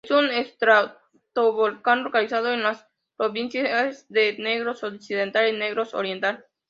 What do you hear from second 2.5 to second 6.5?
en las provincias de Negros Occidental y Negros Oriental.